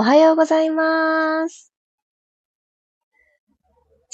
[0.00, 1.72] おはようございます。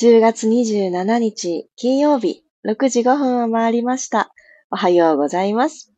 [0.00, 4.32] 10月27日金曜日6時5分を回りました。
[4.70, 5.92] おはようございます。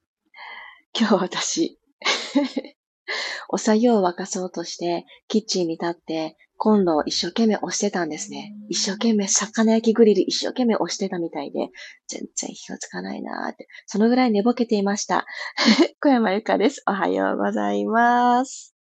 [0.92, 1.78] 今日私
[3.48, 8.56] お作業を沸かそうとしてキッチンに立ってコンロを一生懸命押してたんですね。
[8.68, 11.68] 一生懸命魚焼きグリル一生懸命押してたみたいで、
[12.08, 15.26] 全然火がつかないなーって、そのぐらい寝ぼけていました。
[16.02, 16.82] 小山由かです。
[16.88, 18.74] おはようございます。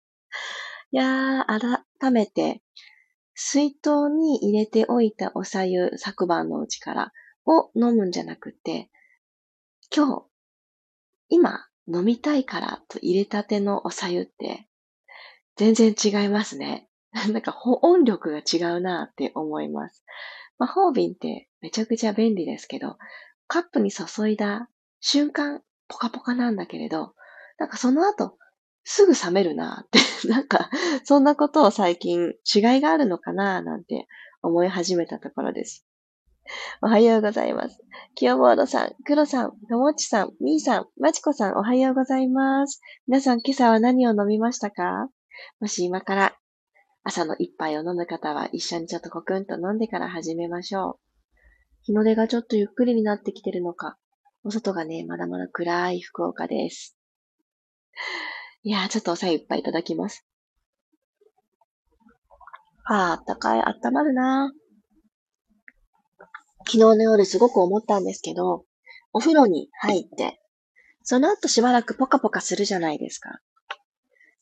[0.94, 2.60] いやー、改めて、
[3.34, 7.12] 水筒に入れておいたお茶湯、昨晩のうちから
[7.46, 8.90] を飲むんじゃなくて、
[9.94, 10.24] 今日、
[11.30, 14.68] 今飲みたいからと入れたてのお茶湯って
[15.56, 16.90] 全然違いますね。
[17.12, 20.04] なんか保温力が違うなって思います。
[20.58, 22.98] 魔法瓶ってめちゃくちゃ便利ですけど、
[23.46, 24.68] カップに注いだ
[25.00, 27.14] 瞬間ポカポカなんだけれど、
[27.56, 28.36] なんかその後
[28.84, 30.70] すぐ冷めるなって、 なんか、
[31.04, 34.06] そんなことを最近違いがあるのかななんて
[34.42, 35.86] 思い始めたところです。
[36.82, 37.78] おはようございます。
[38.14, 42.80] 清ボードさん、黒さん、ともちさん、みーさん、まちこさん、おはようございます。
[43.06, 45.08] 皆さん、今朝は何を飲みましたか？
[45.60, 46.36] もし今から
[47.04, 51.00] 朝の一杯を飲む方は一緒にちょっとコクンと飲んでから始めましょう。
[51.82, 53.96] 日の出がちょっとゆっくりになってきてるのか、
[54.44, 56.96] お外がね、まだまだ暗い福岡です。
[58.64, 60.24] いやー、ちょっとお茶いっぱいいただきます。
[62.84, 64.52] ああ、あったかい、あったまるな
[66.58, 68.64] 昨日の夜すごく思ったんですけど、
[69.12, 70.40] お風呂に入って、
[71.02, 73.40] その後しばらくポカポカするじゃないですか。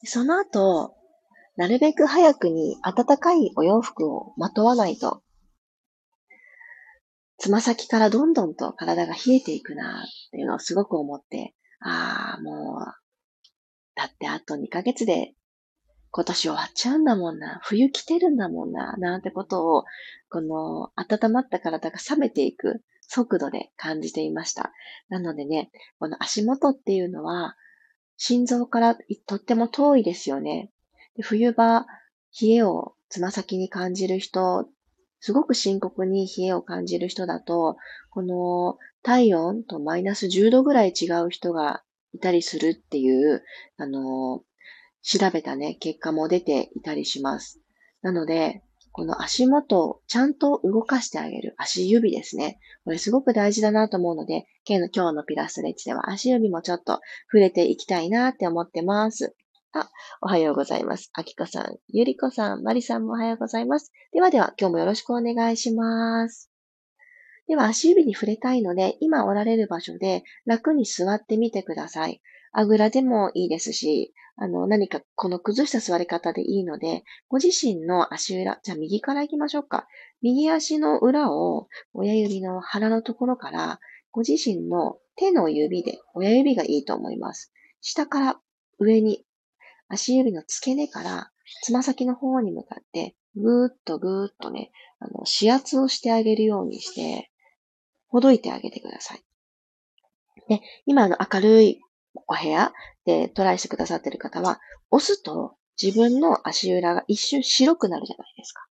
[0.05, 0.95] その後、
[1.57, 5.23] なるべく早くに暖かいお洋服をまとわないと、
[7.39, 13.00] つま先からどんどんと体が冷えていくなっていうのをすごく思って、ああ、もう
[14.01, 15.35] だってあと2ヶ月で
[16.11, 17.61] 今年終わっちゃうんだもんな。
[17.63, 18.97] 冬来てるんだもんな。
[18.97, 19.85] なんてことを、
[20.31, 24.73] この温まった体が冷めていく速度で感じていました。
[25.11, 27.57] なのでね、この足元っていうのは、
[28.17, 28.97] 心臓から
[29.27, 30.71] とっても遠いですよね。
[31.17, 31.85] で冬場、
[32.41, 34.67] 冷えをつま先に感じる人、
[35.21, 37.77] すごく深刻に冷えを感じる人だと、
[38.09, 41.83] この体温とマイナス10度ぐらい違う人が
[42.13, 43.43] いたりするっていう、
[43.77, 44.43] あの、
[45.03, 47.61] 調べたね、結果も出ていたりします。
[48.03, 48.63] なので、
[48.93, 51.55] この足元をちゃんと動かしてあげる。
[51.59, 52.59] 足指ですね。
[52.85, 59.35] これすごく大事だなと思うので、今日のピラストレッチでは足指もちょっと触れていきたいなって思ってます。
[59.73, 59.89] あ、
[60.21, 61.11] おはようございます。
[61.13, 63.93] あきこさん、ゆりこさん、まりさんもおはようございます。
[64.13, 66.50] ではでは、今日もよろしくお願いします。
[67.51, 72.23] では足指に触れたいので、今おられる場所で楽に座ってみてください。
[72.53, 79.89] あぐらでもいいですし、あの、何かこの崩した座り方でいいので、ご自身の足裏、じゃあ右から行きましょうか。
[80.23, 83.81] 右足の裏を親指の腹のところから、
[84.13, 87.53] ご自身の手の指で、親指がいいと思います。
[87.81, 88.41] 下から
[88.79, 89.25] 上に、
[89.89, 91.33] 足指の付け根から
[91.65, 97.30] つま先の方に向かって、ぐーっとぐーっとね、あの、指圧をしてあげるようにして、
[98.11, 99.23] ほどいてあげてください。
[100.49, 101.81] で、今の明るい
[102.27, 102.73] お部屋
[103.07, 104.61] でトライしてくださってる方は、
[104.91, 108.67] 押すと自分の足裏が一瞬白くなるじゃないですか。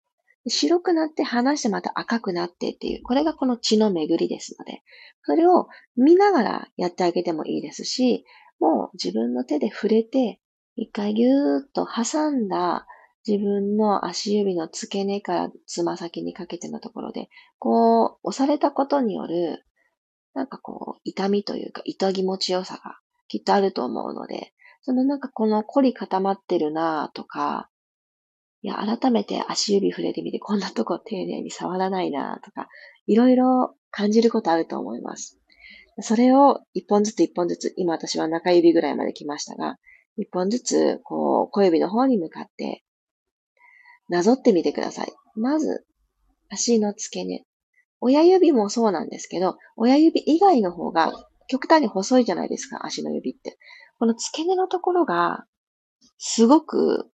[0.49, 4.83] 白くなって離してまた赤くなってっていう、これがこの血の巡りですので、
[5.23, 8.25] それを見ながらやってあげてもいいですし、
[8.59, 10.41] もう自分の手で触れて、
[10.77, 12.87] 一回ぎゅーっと挟んだ
[13.27, 19.65] 自分の足指の付け根からつま先にかけてのところで、こう、押されたことによる、
[20.35, 24.53] なんかこう、痛みというか、痛気持ちよさがきっとあると思うので、
[24.83, 27.69] そのなんかこの凝り固まってるなとか、
[28.63, 32.69] いや、改めて足指触れてみて、こんなとこ丁寧に触らないなとか、
[33.07, 35.39] いろいろ感じることあると思います。
[36.01, 39.77] それを一本ずつ一本ずつ、今私は中指ぐらいまで来ましたが、
[40.17, 42.83] 一本ずつ、こう、小指の方に向かって
[44.09, 45.13] なぞってみてください。
[45.35, 45.87] まず、
[46.49, 47.45] 足の付け根。
[48.01, 51.13] 親指もそうなんですけど、親指以外の方が
[51.49, 53.59] 極端に細いじゃないですか、足の指って。
[53.99, 55.45] この付け根のところが、
[56.17, 57.11] すごく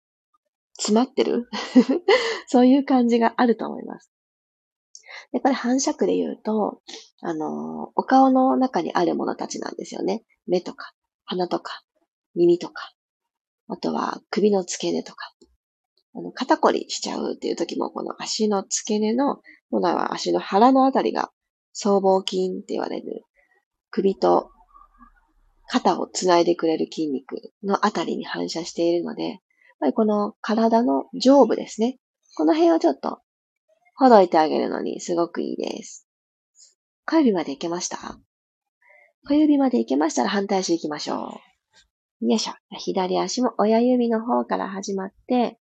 [0.77, 1.49] 詰まってる？
[2.49, 4.11] そういう感じがあると思います。
[5.33, 6.83] で、これ反射区で言うと、
[7.21, 10.25] あの、お顔の中にあるものたちなんですよね。
[10.47, 10.93] 目とか、
[11.25, 11.83] 鼻とか、
[12.35, 12.93] 耳とか、
[13.69, 15.33] あとは首の付け根とか、
[16.15, 19.41] あの、肩こりしちゃうっていう時も、この足の付け根の、
[19.71, 21.31] 今度は足の腹のあたりが、
[21.73, 23.25] 僧帽筋って言われる、
[23.91, 24.51] 首と
[25.69, 29.41] 肩をつないでくれる筋肉のあたりに反射しているので、
[29.85, 31.99] ぱりこの体の上部ですね。
[32.37, 33.21] この辺をちょっと
[33.97, 36.09] ほどいてあげるのにすごくいいです。
[37.07, 37.99] 小指までいけました？
[39.29, 41.39] 小指までいけましたら反対足行きましょ
[42.23, 42.27] う。
[42.27, 42.55] よいしょ。
[42.79, 45.59] 左足も親指の方から始まって、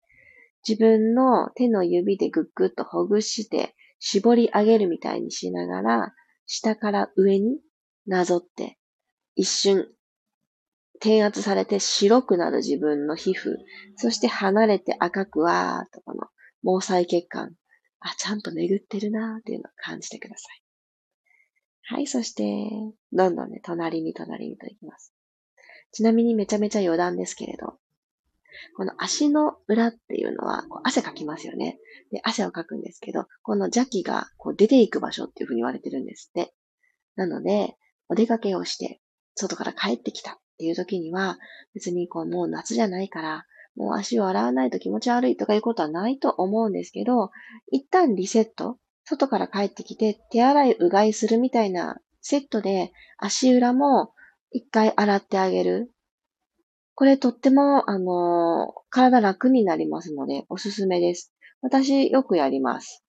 [0.66, 6.14] 自分の手の指でぐっぐっとほぐして、絞り上げるみたいにしながら、
[6.46, 7.60] 下から上に
[8.06, 8.78] なぞって、
[9.34, 9.88] 一瞬、
[10.96, 13.56] 転圧されて白くなる自分の皮膚、
[13.96, 16.26] そして離れて赤くわーっとこの
[16.62, 17.56] 毛細血管、
[17.98, 20.62] あ、ちゃんと巡ってるなーっていうのを感じてください。
[21.94, 22.44] はい、そして、
[23.12, 25.12] どんどんね、隣に隣にといきます。
[25.90, 27.78] ちなみにめちゃめちゃ余談ですけれど、
[28.76, 31.78] この足の裏っていうのは、汗かきますよね。
[32.10, 36.54] で、汗をかくんですけど、この邪気がこう出ていく場所っていうふうに言われてるんですって。
[37.16, 37.76] なので、
[38.08, 39.00] お出かけをして、
[39.34, 41.38] 外から帰ってきたっていう時には、
[41.74, 43.46] 別にこうもう夏じゃないから、
[43.76, 47.30] もう足を洗わないと気持ち悪いとかいうことはないと思うんですけど、
[47.70, 54.12] 一旦リセット、外から帰ってきて手洗い、うがいするみたいなセットで足裏も
[54.50, 55.91] 一回洗ってあげる。
[56.94, 61.32] これとっても、あの、体楽になりますので、おすすめです。
[61.62, 63.04] 私、よくやります。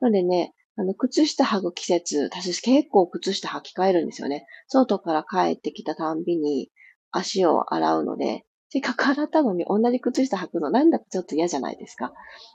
[0.00, 4.46] のでね、あの、靴下履く季節、私結構靴下履き替えるんですよね。
[4.68, 6.70] 外から帰ってきたたんびに
[7.10, 12.12] 足を洗うので、せっかく洗ったのに同じ靴下履くのなんだかちょっと嫌じゃないですか。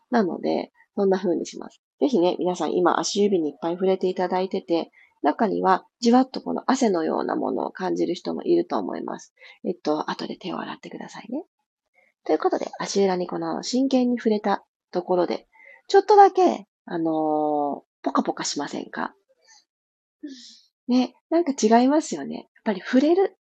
[0.10, 1.82] なので、そんな風にします。
[2.00, 4.92] ぜひね、皆さん今足指にいっぱい触れていただいてて、
[5.22, 9.34] 中にはじわっとこの汗のようなものを感じる人もいると思います。
[9.64, 11.44] えっと、後で手を洗ってくださいね。
[12.26, 15.48] ということで、足裏にこの真剣に触れたところで、
[15.88, 17.08] ちょっとだけ、あのー、
[18.04, 19.14] ポカポカしませんか？
[20.88, 22.36] ね、なんか違いますよね。
[22.36, 23.38] やっぱり触れる。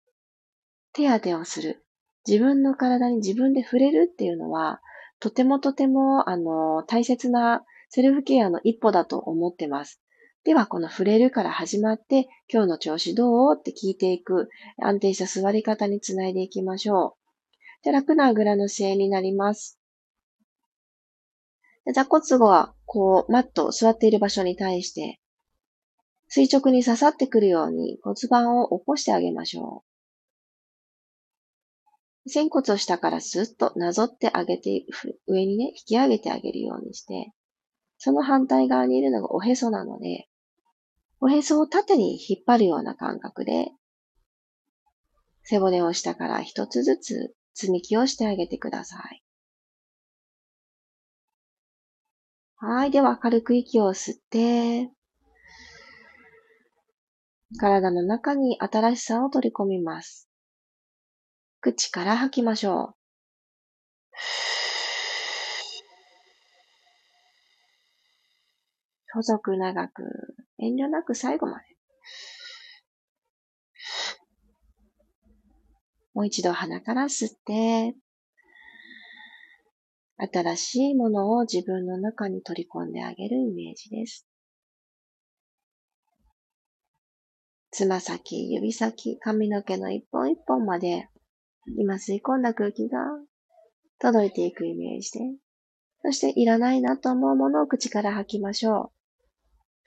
[0.92, 1.84] 手当てをする。
[2.26, 4.80] 自分の体に自分で触れるっていうのは、
[5.20, 10.02] とてもとても、あの、大切なセルフケアの一歩だと思ってます。
[10.46, 13.56] では、この触れるから始まって、今日の調子どう？
[13.58, 14.48] って聞いていく、
[14.80, 17.56] 安定した座り方につないでいきましょう。
[17.82, 19.80] じゃ楽なあぐらの姿勢になります。
[21.92, 25.18] 座骨後は、こう、マット、座っている場所に対して、
[26.28, 29.82] 垂直に刺さってくるように骨盤を起こしてあげましょ
[32.24, 32.30] う。
[32.30, 34.84] 仙骨を下からスッとなぞってあげて、
[35.26, 37.32] 上にね、引き上げてあげるようにして、
[37.98, 40.28] その反対側にいるのがおへそなので、
[41.20, 43.70] おへそを縦に引っ張るような感覚で、
[45.42, 49.22] 背骨を下から一つずつ積み木をしてあげてください。
[52.56, 52.90] はい。
[52.90, 54.90] では、軽く息を吸って、
[57.58, 60.28] 体の中に新しさを取り込みます。
[61.60, 62.94] 口から吐きましょう。
[69.12, 70.02] 細く長く、
[70.58, 71.64] 遠慮なく最後まで。
[76.14, 77.94] もう一度鼻から吸って、
[80.18, 84.26] 新しいものを自分の中に取り込んであげるイメージです。
[87.70, 91.10] つま先、指先、髪の毛の一本一本まで、
[91.76, 92.98] 今吸い込んだ空気が
[93.98, 95.20] 届いていくイメージで、
[96.02, 98.92] そしていらないなと思うものを口から吐きましょ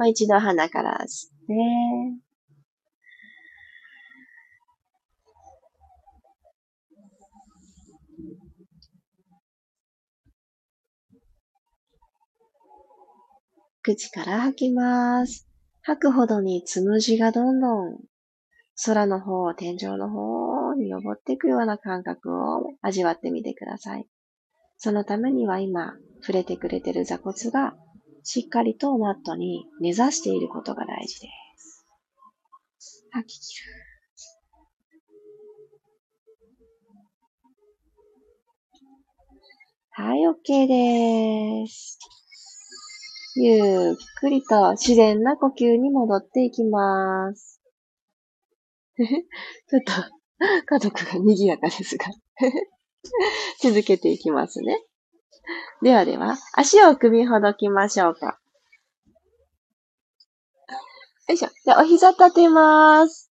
[0.00, 1.54] もう一度鼻から吸って、
[13.82, 15.46] 口から吐きます。
[15.82, 17.98] 吐くほどにつむじがどんどん
[18.86, 24.06] 空の方、天井の方に登っていくような感覚を味わってみてください。
[24.78, 25.92] そのためには今、
[26.22, 27.74] 触れてくれてる座骨が
[28.32, 31.84] しっかりとマットに根ざしていることが大事です。
[33.10, 33.64] 吐き切る。
[39.90, 41.98] はい、OK です。
[43.34, 47.60] ゆっくりと自然な呼吸に戻っていきます。
[48.96, 49.92] ちょっと
[50.66, 52.06] 家族が賑やかですが
[53.60, 54.80] 続けていきますね。
[55.82, 58.38] ではでは、足を首ほどきましょうか。
[61.28, 61.48] よいしょ。
[61.64, 63.30] じゃあ、お膝立てます。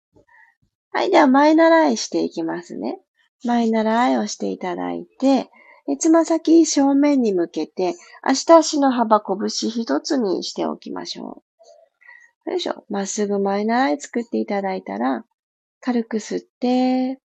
[0.92, 1.11] はい。
[1.11, 3.00] では、前習いしていきますね。
[3.45, 5.50] 前習いをしていただいて、
[5.99, 11.42] つま先正面に向けて、足と足の幅拳一つにしておきましょ
[12.47, 12.50] う。
[12.50, 12.85] よいしょ。
[12.88, 15.25] まっすぐ前習い作っていただいたら、
[15.80, 17.21] 軽く吸って、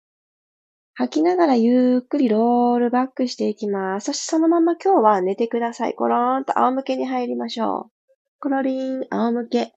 [1.02, 4.06] 吐きながらゆっくりロールバックしていきます。
[4.06, 5.96] そしてそのまま今日は寝てください。
[5.96, 7.92] コローンと仰向けに入りましょう。
[8.40, 9.74] コロリン、仰向け。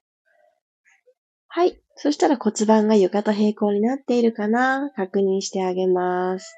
[1.48, 1.80] はい。
[1.96, 6.54] そしたら骨盤が床と平行になっているかな確認してあげます。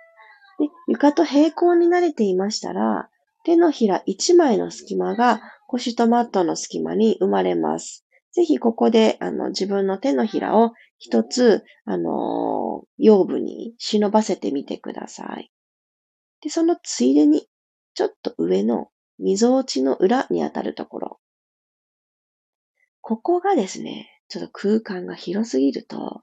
[0.58, 3.08] で床と平行になれていましたら、
[3.44, 8.04] 手のひら1枚の隙間が腰とマットの隙間に生まれます。
[8.32, 15.50] ぜひここであの自分の手のひらを一つ、あの、腰部に忍ばせてみてください。
[16.41, 17.47] で、そのついでに、
[17.95, 21.21] ちょっと上の溝落ちの裏にあたるところ。
[23.00, 26.23] ここがですね、ちょっと空間が広すぎると、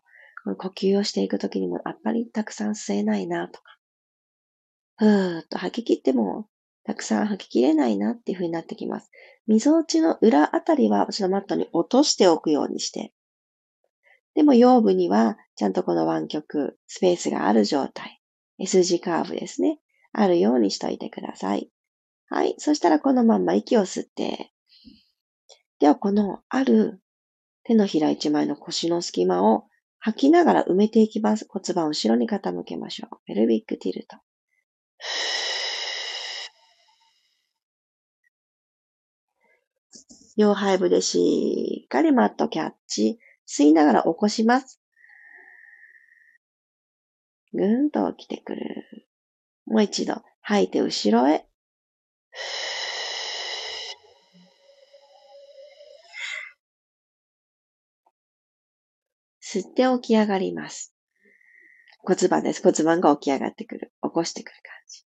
[0.57, 3.77] 呼吸をしていくときにもあっぱりたくさん吸えないなとか、
[4.97, 6.47] ふーっと吐き切っても
[6.83, 9.09] たくさん吐ききれないなっていう風になってきます。
[9.47, 13.13] 溝落ちの裏あたりは、ちょっとマットに落としておくようにして、
[14.35, 18.21] でも腰部にはちゃんとこの湾曲、スペースがある状態。
[18.59, 19.79] S 字カーブですね。
[20.11, 21.69] あるようにしといてください。
[22.29, 22.55] はい。
[22.57, 24.51] そしたらこのまんま息を吸って、
[25.79, 27.01] ではこのある
[27.63, 29.65] 手のひら一枚の腰の隙間を
[29.99, 31.45] 吐きながら埋めていきます。
[31.47, 33.17] 骨盤を後ろに傾けましょう。
[33.25, 34.17] ペルビックティルト。
[40.35, 43.19] 両背部でしっかりマットキャッチ。
[43.47, 44.79] 吸いながら起こします。
[47.53, 49.07] ぐーんと起きてくる。
[49.65, 51.45] もう一度、吐いて後ろへ。
[59.41, 60.95] 吸って起き上がります。
[61.99, 62.63] 骨盤です。
[62.63, 63.93] 骨盤が起き上がってくる。
[64.01, 65.05] 起こしてくる感じ。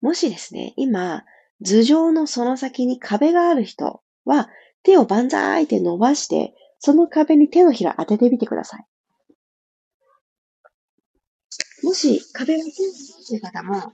[0.00, 1.24] もしですね、今、
[1.60, 4.48] 頭上のその先に壁がある人は、
[4.82, 8.86] 手を万歳って伸ばして、その壁に手のひら当ててみてください。
[11.82, 12.74] もし壁が手っ
[13.28, 13.92] ていう方も、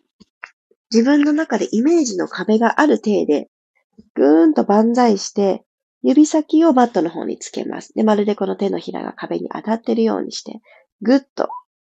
[0.90, 3.48] 自分の中でイメージの壁がある体で、
[4.14, 5.64] ぐーんと万歳して、
[6.02, 7.92] 指先をマットの方につけます。
[7.94, 10.60] で、まるでこの手のひらが壁に当たってるようにして、
[11.02, 11.48] ぐっと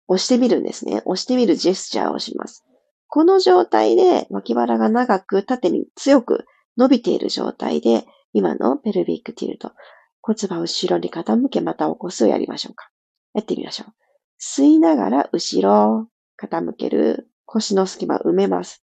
[0.08, 1.02] 押してみるんですね。
[1.06, 2.64] 押してみるジェスチャーをします。
[3.08, 6.46] この状態で脇腹が長く縦に強く
[6.76, 9.72] 伸びている状態で今のペルビックティルト。
[10.20, 12.90] 骨盤を後ろに傾け、また起こすをやりましょうか。
[13.32, 13.92] やってみましょう。
[14.40, 17.30] 吸いながら後ろ、傾ける。
[17.46, 18.82] 腰の隙間埋めます。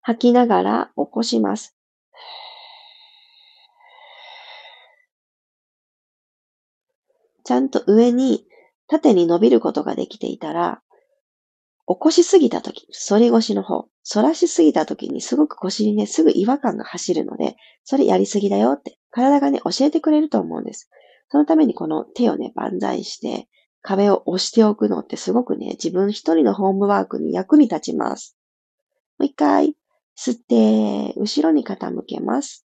[0.00, 1.76] 吐きながら起こします。
[7.44, 8.46] ちゃんと上に
[8.86, 10.82] 縦に伸びることができていたら、
[11.86, 20.88] 起こしすぎたとき、反り腰の方、反らしすぎたときにすごく腰にね、すぐ違和感が走るので、それやりすぎだよって、体がね、教えてくれると思うんです。
[21.28, 23.48] そのためにこの手をね、万歳して、
[23.82, 28.38] 壁を押しておくのってすごくね、自分一人のホームワークに役に立ちます。
[29.18, 29.76] もう一回、
[30.18, 32.66] 吸って、後ろに傾けます。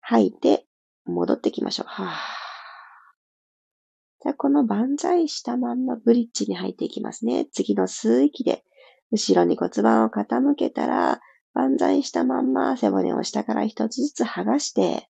[0.00, 0.66] 吐いて、
[1.04, 1.86] 戻ってきましょう。
[1.88, 2.43] はぁ。
[4.24, 7.44] じゃあ、この万歳したまんまブリッジに入っていきますね。
[7.52, 8.64] 次の吸う息で、
[9.12, 11.20] 後ろに骨盤を傾けたら、
[11.52, 15.10] 万歳したまんま背骨を下から一つずつ剥がして、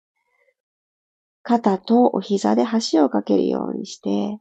[1.42, 4.40] 肩とお膝で箸をかけるようにして、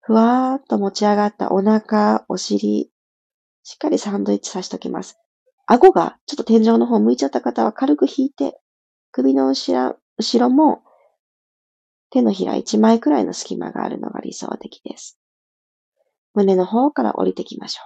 [0.00, 2.92] ふわーっと持ち上がったお腹、お尻、
[3.64, 5.18] しっかりサンドイッチさしときます。
[5.66, 8.60] 顎がちょっと天井の方向いちゃった方は軽く引いて、
[9.10, 10.85] 首の後ろ後ろも
[12.10, 15.18] 手のひら1枚くらいの隙間があるのが理想的です。
[16.34, 17.82] 胸の方から降りてきましょ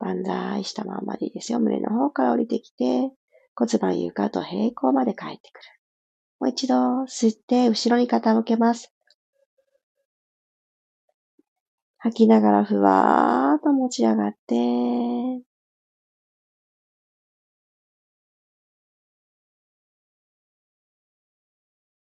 [0.00, 0.04] う。
[0.04, 1.60] 万歳したままでいいですよ。
[1.60, 3.12] 胸の方から降りてきて、
[3.54, 5.68] 骨盤床と平行まで帰ってくる。
[6.40, 8.92] もう一度吸って後ろに傾けます。
[11.98, 15.42] 吐きながらふわーっと持ち上がって、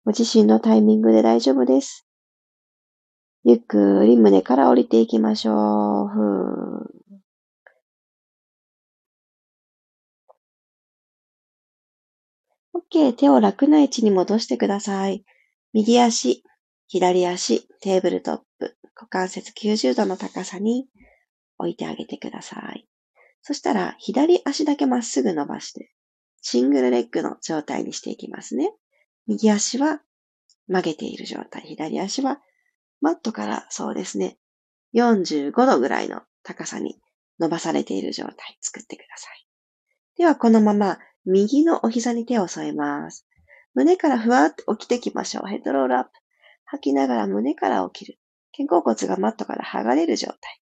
[0.05, 2.09] ご自身のタイミングで大丈夫です。
[3.45, 6.09] ゆっくり胸から降りていきましょう。
[6.09, 13.13] ふー OK。
[13.13, 15.25] 手を楽な位置に戻してください。
[15.73, 16.43] 右足、
[16.89, 20.89] 左足、テーブルトップ、股関節90度の高さに
[21.59, 22.89] 置いてあげてください。
[23.43, 25.93] そしたら、左足だけまっすぐ伸ばして、
[26.41, 28.73] シングルレッグの状態にしていきますね。
[29.27, 30.01] 右足は
[30.69, 31.63] 曲げている状態。
[31.63, 32.41] 左足は
[33.01, 34.39] マットからそうですね、
[34.95, 37.01] 45度ぐらいの高さに
[37.39, 39.47] 伸ばされている状態作ってください。
[40.17, 43.27] ではこのまま右のお膝に手を添えます。
[43.75, 45.49] 胸からふわっと起きてきましょう。
[45.49, 46.11] ヘッドロールアップ。
[46.65, 48.19] 吐きながら胸から起きる。
[48.57, 50.63] 肩甲骨がマットから剥がれる状態。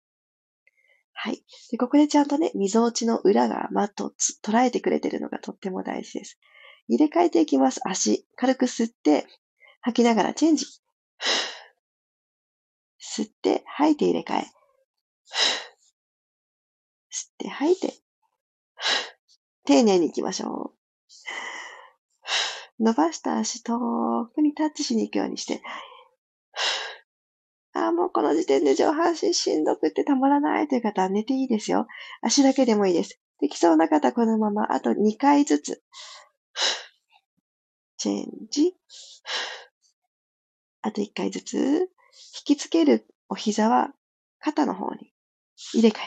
[1.13, 1.45] はい。
[1.71, 4.13] で、ここでちゃんとね、溝落ちの裏がマットを
[4.45, 6.39] 捉えてくれてるのがとっても大事です。
[6.89, 7.81] 入れ替えていきます。
[7.85, 9.27] 足、軽く吸って、
[9.81, 10.67] 吐きながらチェンジ。
[13.01, 14.47] 吸って、吐いて入れ替え。
[17.11, 17.95] 吸って吐いて。
[19.65, 20.83] 丁寧に行きましょう。
[22.83, 23.79] 伸ばした足遠
[24.35, 25.63] くにタッチしに行くようにして。
[27.75, 31.87] ああ、もうこの時点で上半身しんどくってたまらないという方は寝ていいですよ。
[32.21, 33.21] 足だけでもいいです。
[33.41, 35.83] できそうな方このままあと2回ずつ。
[38.03, 38.75] チェンジ。
[40.83, 41.57] あと1回ずつ。
[41.57, 43.93] 引きつけるお膝は
[44.41, 45.13] 肩の方に
[45.73, 46.03] 入れ替えて。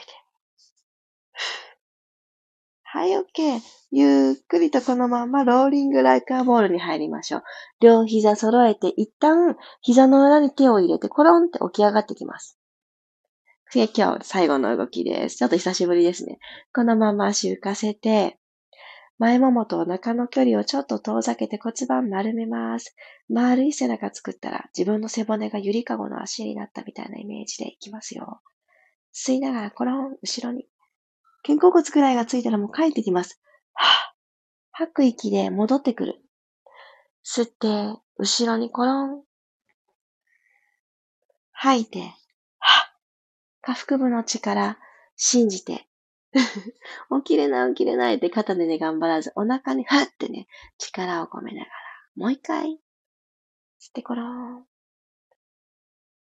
[2.83, 3.61] はい、OK。
[3.91, 7.43] ゆっくりとこのままローリングライカーボールに入りましょう。
[7.79, 12.59] 両膝揃えて一旦膝の裏に手を入れてコロンって起き上がってきます。
[13.73, 15.37] で、今日最後の動きです。
[15.37, 16.39] ちょっと久しぶりですね。
[16.73, 18.37] このまま足浮かせて、
[19.17, 22.95] 前ももとお腹の距離をちょっと遠ざけて骨盤丸めます。
[23.29, 28.41] 丸い背中作ったら自分の背骨がゆりかごの足になったみたいなイメージでいきますよ。
[29.13, 30.67] 吸いながらコロン、後ろに。
[31.43, 33.39] 肩甲骨くらいがついたらもう帰ってきます。
[34.71, 36.21] 吐く息で戻ってくる。
[37.23, 39.23] 吸って、後ろにコロン。
[41.53, 42.13] 吐いて、
[43.61, 44.77] 下腹部の力、
[45.15, 45.87] 信じて。
[47.23, 51.71] 起きれない起きれないって肩でね、頑張らず、お腹にはってね、力を込めながら、
[52.15, 52.79] もう一回。
[53.79, 54.65] 吸ってコロン。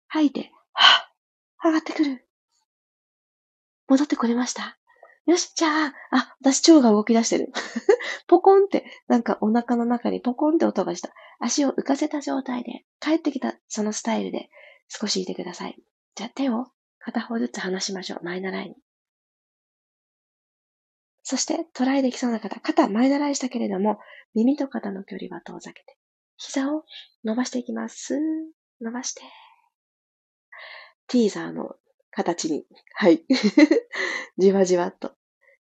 [0.08, 1.68] 吐いて、はぁ。
[1.68, 2.28] 上がってくる。
[3.88, 4.78] 戻ってこれました
[5.26, 7.52] よし、じゃあ、あ、私腸が動き出してる。
[8.28, 11.14] ポコンって、なんかお腹の中にポコンって音がした。
[11.40, 14.50] 足を浮かせた状態で、帰ってきたそのスタイルで
[14.88, 15.82] 少しいてください。
[16.16, 16.68] じゃあ手を
[17.00, 18.24] 片方ずつ離しましょう。
[18.24, 18.76] 前習いに。
[21.24, 24.00] そしてトライできそうな方、肩前習いしたけれども、
[24.34, 25.98] 耳と肩の距離は遠ざけて、
[26.38, 26.84] 膝を
[27.24, 28.20] 伸ばしていきます。
[28.82, 29.22] 伸ばして。
[31.08, 31.76] ティーザーの
[32.12, 32.66] 形に。
[32.96, 33.24] はい。
[34.38, 35.16] じわじわっと。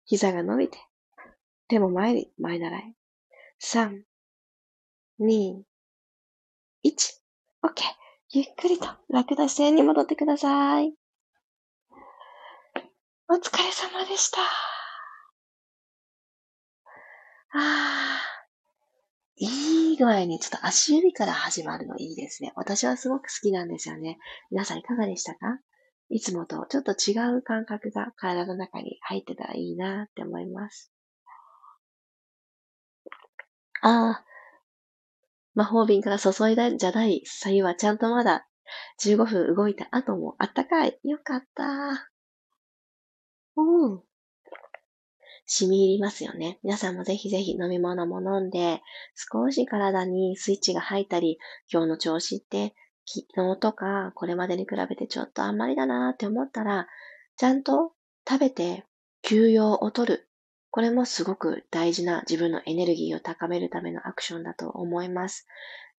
[0.06, 0.80] 膝が伸びて。
[1.67, 2.95] 手も前に、前習い。
[3.62, 4.04] 3、
[5.19, 5.62] 2、
[6.84, 7.21] 1。
[7.63, 7.84] OK。
[8.34, 10.93] ゆっくりと楽な姿勢に戻ってください。
[13.30, 14.70] お疲れ様でした。
[17.53, 18.21] ああ。
[19.35, 22.53] いい具合にちょっと足指から始まるのいいですね。
[22.55, 24.19] 私はすごく好きなんですよね。
[24.51, 25.59] 皆さんいかがでしたか？
[26.09, 30.91] いつもとちょっと違う感覚が体の中に入ってたらいいなって思います。
[33.81, 34.25] ああ、
[35.55, 38.47] 魔法瓶から注いだんじゃない左右はちゃんとまだ
[39.03, 40.99] 15分動いた後もあったかい。
[41.03, 42.09] よかった。
[43.55, 44.11] うん。
[45.45, 46.60] 染み入りますよね。
[46.63, 48.82] 皆さんもぜひぜひ飲み物も飲んで、
[49.15, 51.39] 少し体にスイッチが入ったり、
[51.71, 52.73] 今日の調子って
[53.06, 56.88] 昨日とかこれまでに比べてちょっとあんまりだなって思ったら、
[57.38, 57.93] ちゃんと
[58.27, 58.86] 食べて
[59.23, 60.27] 休養をとる。
[60.69, 65.45] これもすごく大事な自分のエネルギーを高めるためのアクションだと思います。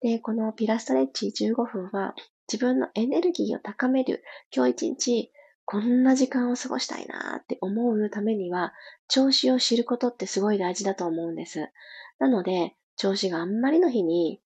[0.01, 2.15] で、このピラストレッチ15分は
[2.51, 4.23] 自分のエネルギーを高める。
[4.51, 5.31] 今日一日
[5.65, 8.73] こんな時間を過ごしたいなって思うためには、
[9.07, 11.71] 調子を知ることってすごい大事だと思うんです。
[12.19, 14.41] なので、調子があんまりの日に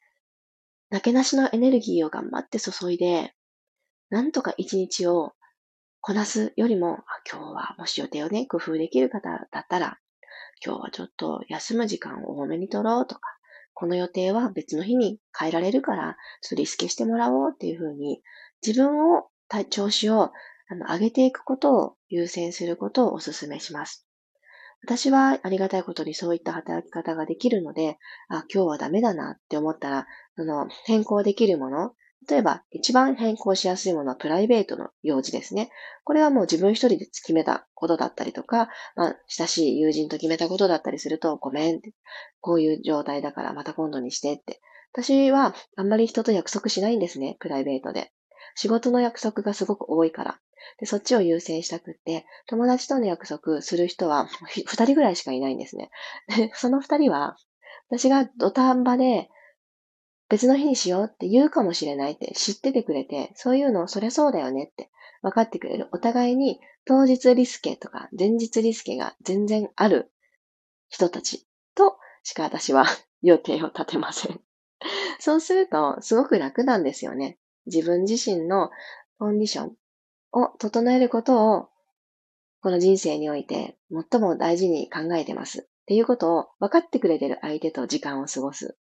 [0.89, 3.34] なけなしのエネルギーを頑張って注いで、
[4.10, 5.34] なんとか一日を
[5.99, 6.99] こなすよりも、
[7.30, 9.99] 今日はもし予定をね、工夫できる方だったら、
[10.65, 13.21] 今日はちょっと休む時間を多めに取ろうとか、
[13.73, 18.21] この予定は別の日に変えられるから、ちょっとリスケしてもらおうっていうふうに、
[18.65, 19.27] 自分を、
[19.69, 20.32] 調子を
[20.69, 24.08] あの上げていくことを優先することをお勧めします。
[24.84, 27.97] 私はありがたいことにそういった働き方ができるので、
[28.30, 31.93] あ、今日はダメだなって思ったら、その変更できるもの、
[32.27, 35.69] 例えば一番変更しやすいものはプライベートの用事ですね。
[36.03, 41.93] これはもう自分一人で決めたことだったりとか、まあ、親しい友人と決めたことだったりすると、ごめんって、
[42.41, 44.60] こういう状態だからまた今度にしてって。
[44.93, 48.12] 私はあんまり人と約束しないんですね、プライベートで。
[48.56, 50.39] 仕事の約束がすごく多いから。
[50.80, 54.27] で、そっちを優先したくって、友達との約束する人は
[54.65, 55.89] 二人ぐらいしかいないんですね。
[56.36, 57.38] で、その二人は、
[57.89, 59.30] 私が土壇場で
[60.30, 64.89] 別の日にしようって言うかもしれないって知っててくれて、そういうのそりゃそうだよねって
[65.21, 65.88] 分かってくれる。
[65.91, 70.12] お互いに当日リスケとか前日リスケが全然ある
[70.89, 72.86] 人たちとしか私は
[73.21, 74.39] 予定を立てません。
[75.19, 77.38] そうするとすごく楽なんですよね。
[77.65, 78.69] 自分自身の
[79.19, 79.75] コンディション
[80.33, 81.69] を整えることを
[82.61, 83.77] この人生において
[84.11, 88.77] 最も大事に考えてますっていうことを分かってくれてる相手と時間を過ごす。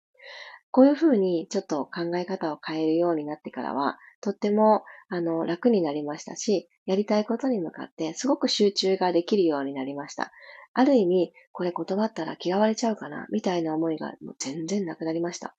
[0.70, 10.32] こういうふうにちょっと考え方を変えるようになってからは、とってもあの楽になりましたし、やりたいことに向かってすごく集中ができるようになりました。
[10.72, 15.54] ある意味、これ断ったら嫌われちゃうかな、みたいな思いがもう全然なくなりました。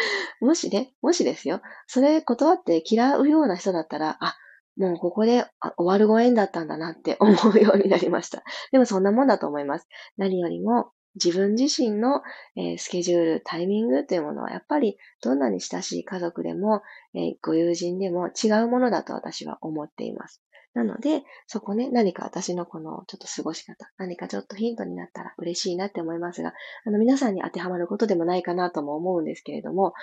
[0.40, 4.36] もしね、もしですよ、それ断って嫌うような人だったら、あ、
[4.76, 5.44] もうここで
[5.76, 8.42] 終わるご縁だったんだなって 思うようになりました。
[8.72, 9.88] でもそんなもんだと思います。
[10.16, 12.22] 何よりも自分自身の、
[12.56, 16.82] えー、スケジュール、タイミングというものは、やっぱりどんなに親しい家族でも、
[17.14, 20.40] えー、ご友人でも違うものだと私は思っています。
[20.72, 26.52] なので、そこね、何か私のこのちょっと過ごし方、何かちょっとヒントになったら嬉しいなって思いますが、
[26.84, 29.94] あの皆さんに当てはまることでもないかなとも思うんですけれども、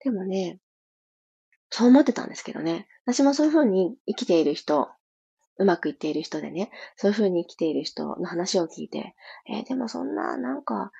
[0.00, 0.60] でもね、
[1.70, 4.88] そう思ってたんですけどね、私もそういうふうに生きている人、
[5.56, 9.14] うまくいっている人でね、そういうふうに生きている人の話を聞いて、
[9.48, 10.92] えー、でもそんな、なんか、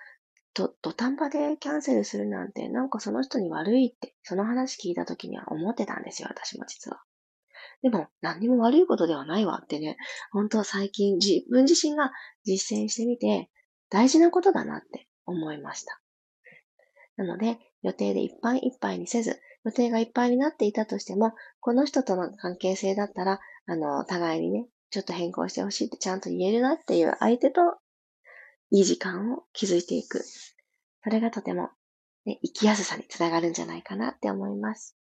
[0.54, 7.02] と、土壇場でキャンセルするなんて、なんかその人に悪いって、その話聞いた時には思ってたんですよ、私も実は。
[7.84, 9.98] でも、何にも悪いことではないわってね、
[10.32, 13.50] 本当最近自分自身が実践してみて、
[13.90, 16.00] 大事なことだなって思いました。
[17.18, 27.60] なので、予定でいっぱいいっぱいにせず、予定がいっぱいになっていたとしても、この人との関係性だったら、あの、互いにね、ちょっと変更してほしいってちゃんと言えるなっていう相手と、
[28.70, 30.24] いい時間を築いていく。
[31.02, 31.68] それがとても、
[32.24, 34.96] ね、生きやすさにつながるんじゃないかなって思います。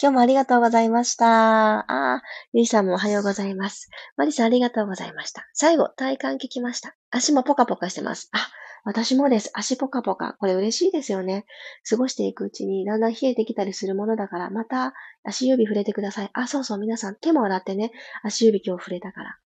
[0.00, 1.80] 今日もありがとうございました。
[1.80, 2.22] ああ、
[2.52, 3.88] ゆいさんもおはようございます。
[4.16, 5.46] マリさんありがとうございました。
[5.52, 6.94] 最後、体感聞きました。
[7.10, 8.28] 足もポカポカしてます。
[8.32, 8.50] あ、
[8.84, 9.50] 私もです。
[9.54, 10.34] 足ポカポカ。
[10.34, 11.46] これ嬉しいですよね。
[11.88, 14.92] 過ごしていくうちにだんだん冷えてきたりするものだから、また
[15.24, 16.30] 足指触れてください。
[16.34, 17.92] あ、そうそう、皆さん手も洗ってね。
[18.22, 19.38] 足指今日触れたから。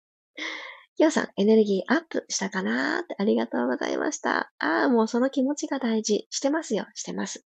[0.96, 4.50] きよさん、エネルギーアップしたかなーってありがとうございました。
[4.58, 6.26] ああ、もうその気持ちが大事。
[6.30, 6.86] してますよ。
[6.94, 7.44] してます。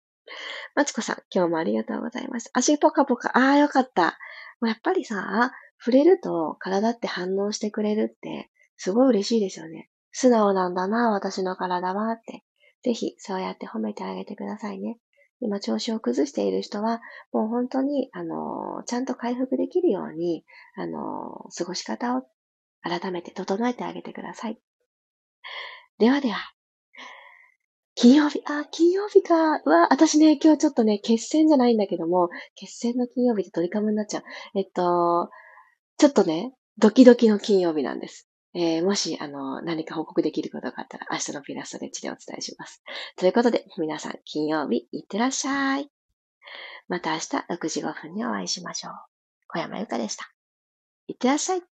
[0.75, 2.49] まちこさん、今日もありがとうございます。
[2.53, 3.29] 足ポカポカ。
[3.37, 4.17] ああ、よかった。
[4.59, 9.89] もうやっぱりさ、触れると体って反応してくれるって、すごい嬉しいですよね。
[10.11, 12.43] 素直なんだな、私の体はって。
[12.83, 14.97] ぜひ、そうやって褒めてあげてくださいね。
[15.41, 17.01] 今、調子を崩している人は、
[17.33, 22.23] もう本当に、あの、ちゃんと回復できるように、あの、過ごし方を
[22.81, 24.59] 改めて整えてあげてください。
[25.97, 26.54] ではでは、
[27.95, 29.35] 金曜日、あ、金曜日か。
[29.35, 34.23] わ、私ね、今日ちょっとね、決戦じゃないんだけども、決戦の金曜日で取り組むになっちゃう。
[34.53, 35.29] えっと、
[35.97, 38.29] ちょっとね、ドキドキの金曜日なんです。
[38.53, 42.83] えー、もし、あの、何か報告できることがあったら、明日のピラストレッチでお伝えします。
[43.17, 45.89] ということで、皆さん、金曜日、いってらっしゃい。
[46.87, 48.93] また明日6時5分にお会いしましょう。
[49.47, 50.29] 小山由かでした。
[51.07, 51.74] いってらっしゃい。